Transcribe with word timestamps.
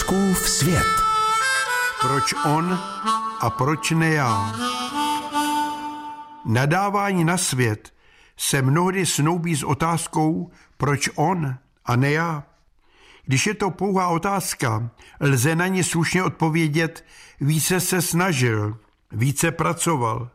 Fouskův 0.00 0.48
svět. 0.48 0.86
Proč 2.00 2.34
on 2.44 2.78
a 3.40 3.50
proč 3.50 3.90
ne 3.90 4.08
já? 4.08 4.54
Nadávání 6.44 7.24
na 7.24 7.36
svět 7.36 7.94
se 8.36 8.62
mnohdy 8.62 9.06
snoubí 9.06 9.56
s 9.56 9.62
otázkou, 9.62 10.50
proč 10.76 11.10
on 11.14 11.54
a 11.84 11.96
ne 11.96 12.10
já. 12.10 12.44
Když 13.24 13.46
je 13.46 13.54
to 13.54 13.70
pouhá 13.70 14.08
otázka, 14.08 14.90
lze 15.20 15.56
na 15.56 15.66
ně 15.66 15.84
slušně 15.84 16.22
odpovědět, 16.22 17.04
více 17.40 17.80
se 17.80 18.02
snažil, 18.02 18.78
více 19.12 19.50
pracoval, 19.50 20.30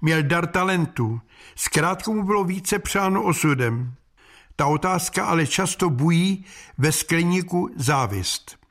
měl 0.00 0.22
dar 0.22 0.46
talentu, 0.46 1.20
zkrátka 1.56 2.10
mu 2.10 2.22
bylo 2.22 2.44
více 2.44 2.78
přáno 2.78 3.22
osudem. 3.22 3.94
Ta 4.56 4.66
otázka 4.66 5.24
ale 5.24 5.46
často 5.46 5.90
bují 5.90 6.44
ve 6.78 6.92
skleníku 6.92 7.70
závist. 7.76 8.63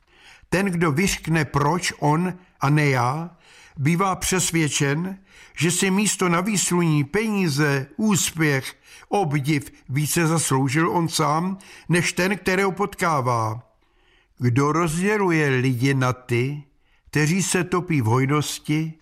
Ten, 0.53 0.65
kdo 0.65 0.91
vyškne 0.91 1.45
proč 1.45 1.93
on 1.99 2.33
a 2.61 2.69
ne 2.69 2.89
já, 2.89 3.37
bývá 3.77 4.15
přesvědčen, 4.15 5.17
že 5.57 5.71
si 5.71 5.91
místo 5.91 6.29
na 6.29 6.41
výsluní 6.41 7.03
peníze, 7.03 7.87
úspěch, 7.97 8.75
obdiv 9.09 9.71
více 9.89 10.27
zasloužil 10.27 10.89
on 10.91 11.09
sám, 11.09 11.57
než 11.89 12.13
ten, 12.13 12.37
kterého 12.37 12.71
potkává. 12.71 13.73
Kdo 14.37 14.71
rozděluje 14.71 15.49
lidi 15.49 15.93
na 15.93 16.13
ty, 16.13 16.63
kteří 17.09 17.43
se 17.43 17.63
topí 17.63 18.01
v 18.01 18.05
hojnosti, 18.05 18.93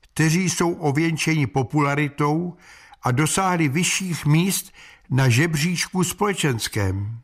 kteří 0.00 0.50
jsou 0.50 0.72
ověnčeni 0.72 1.46
popularitou 1.46 2.56
a 3.02 3.10
dosáhli 3.10 3.68
vyšších 3.68 4.26
míst 4.26 4.72
na 5.10 5.28
žebříčku 5.28 6.04
společenském. 6.04 7.20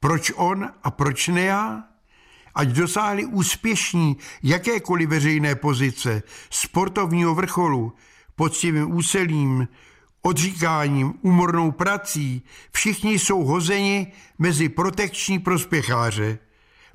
Proč 0.00 0.32
on 0.36 0.70
a 0.82 0.90
proč 0.90 1.28
ne 1.28 1.42
já? 1.42 1.88
Ať 2.58 2.68
dosáhli 2.68 3.24
úspěšní 3.24 4.16
jakékoliv 4.42 5.08
veřejné 5.08 5.54
pozice, 5.54 6.22
sportovního 6.50 7.34
vrcholu, 7.34 7.92
poctivým 8.36 8.96
úsilím, 8.96 9.68
odříkáním, 10.22 11.14
úmornou 11.22 11.70
prací, 11.70 12.42
všichni 12.72 13.18
jsou 13.18 13.44
hozeni 13.44 14.12
mezi 14.38 14.68
protekční 14.68 15.38
prospěcháře. 15.38 16.38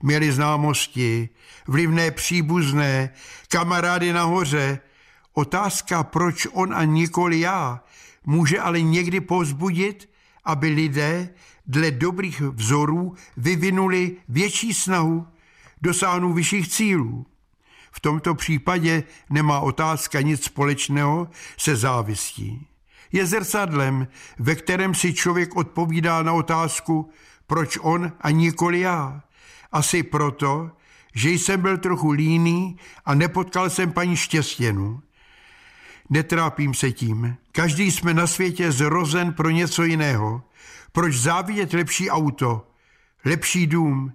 Měli 0.02 0.32
známosti, 0.32 1.30
vlivné 1.68 2.12
příbuzné, 2.12 3.10
kamarády 3.48 4.14
nahoře. 4.14 4.80
Otázka, 5.34 6.04
proč 6.04 6.48
on 6.52 6.74
a 6.74 6.84
nikoli 6.84 7.40
já, 7.40 7.84
může 8.26 8.60
ale 8.60 8.82
někdy 8.82 9.22
povzbudit, 9.22 10.10
aby 10.44 10.68
lidé 10.68 11.30
dle 11.68 11.92
dobrých 11.92 12.42
vzorů 12.42 13.16
vyvinuli 13.38 14.16
větší 14.30 14.74
snahu, 14.74 15.28
dosáhnout 15.84 16.34
vyšších 16.34 16.68
cílů. 16.68 17.26
V 17.92 18.00
tomto 18.00 18.36
případě 18.36 19.04
nemá 19.30 19.60
otázka 19.60 20.22
nic 20.22 20.44
společného 20.44 21.28
se 21.58 21.76
závistí. 21.76 22.68
Je 23.12 23.26
zrcadlem, 23.26 24.08
ve 24.40 24.56
kterém 24.56 24.96
si 24.96 25.14
člověk 25.14 25.56
odpovídá 25.56 26.24
na 26.24 26.34
otázku, 26.34 27.10
proč 27.48 27.78
on 27.82 28.12
a 28.22 28.30
nikoli 28.30 28.80
já. 28.80 29.24
Asi 29.72 30.04
proto, 30.04 30.72
že 31.16 31.30
jsem 31.30 31.62
byl 31.62 31.78
trochu 31.78 32.12
líný 32.12 32.78
a 33.06 33.16
nepotkal 33.16 33.70
jsem 33.70 33.92
paní 33.92 34.16
Štěstěnu. 34.16 35.02
Netrápím 36.10 36.74
se 36.74 36.92
tím. 36.92 37.38
Každý 37.52 37.92
jsme 37.92 38.14
na 38.14 38.28
světě 38.28 38.72
zrozen 38.72 39.34
pro 39.34 39.50
něco 39.50 39.84
jiného. 39.84 40.44
Proč 40.92 41.16
závidět 41.16 41.74
lepší 41.74 42.10
auto, 42.10 42.68
lepší 43.26 43.68
dům, 43.68 44.14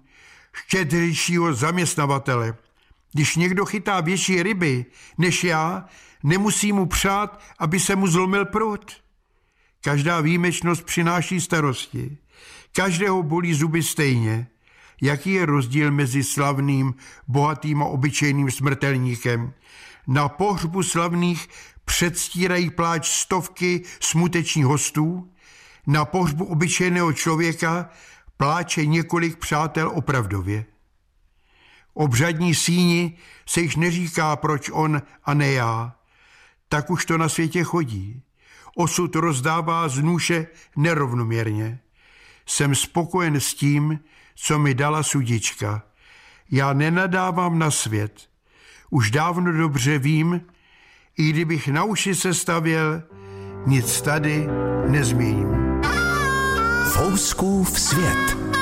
štědřejšího 0.67 1.55
zaměstnavatele? 1.55 2.57
Když 3.13 3.37
někdo 3.37 3.65
chytá 3.65 4.01
větší 4.01 4.43
ryby 4.43 4.85
než 5.19 5.45
já, 5.45 5.85
nemusí 6.23 6.73
mu 6.73 6.87
přát, 6.87 7.41
aby 7.59 7.81
se 7.81 7.97
mu 7.97 8.07
zlomil 8.07 8.45
prut. 8.45 8.93
Každá 9.81 10.21
výjimečnost 10.21 10.85
přináší 10.85 11.41
starosti. 11.41 12.19
Každého 12.73 13.23
bolí 13.23 13.55
zuby 13.55 13.83
stejně. 13.83 14.47
Jaký 15.03 15.33
je 15.33 15.47
rozdíl 15.47 15.91
mezi 15.91 16.25
slavným, 16.25 16.95
bohatým 17.29 17.83
a 17.83 17.85
obyčejným 17.85 18.51
smrtelníkem? 18.51 19.53
Na 20.07 20.29
pohřbu 20.29 20.83
slavných 20.83 21.49
předstírají 21.85 22.71
pláč 22.71 23.09
stovky 23.09 23.83
smutečních 24.01 24.65
hostů, 24.65 25.31
na 25.87 26.05
pohřbu 26.05 26.45
obyčejného 26.45 27.13
člověka 27.13 27.91
pláče 28.39 28.87
několik 28.87 29.37
přátel 29.37 29.91
opravdově. 29.95 30.65
Obřadní 31.95 32.55
síni 32.55 33.19
se 33.47 33.61
již 33.61 33.77
neříká, 33.77 34.37
proč 34.37 34.71
on 34.73 35.03
a 35.25 35.35
ne 35.35 35.53
já. 35.53 35.95
Tak 36.69 36.91
už 36.91 37.07
to 37.07 37.19
na 37.19 37.29
světě 37.29 37.65
chodí. 37.65 38.23
Osud 38.77 39.15
rozdává 39.15 39.89
z 39.89 39.99
nůše 39.99 40.47
nerovnoměrně. 40.77 41.81
Jsem 42.47 42.75
spokojen 42.75 43.41
s 43.41 43.55
tím, 43.55 44.01
co 44.35 44.59
mi 44.59 44.75
dala 44.75 45.03
sudička. 45.03 45.83
Já 46.51 46.73
nenadávám 46.73 47.59
na 47.59 47.71
svět. 47.71 48.29
Už 48.91 49.11
dávno 49.11 49.53
dobře 49.53 49.99
vím, 49.99 50.41
i 51.19 51.31
kdybych 51.31 51.69
na 51.69 51.85
uši 51.85 52.15
se 52.15 52.35
stavěl, 52.35 53.03
nic 53.67 54.01
tady 54.01 54.47
nezměním. 54.89 55.68
Vol 56.89 57.19
skov 57.19 57.67
svet. 57.77 58.58